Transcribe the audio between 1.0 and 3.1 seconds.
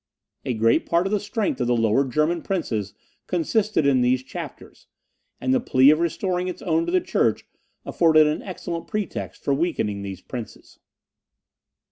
of the strength of the Lower German princes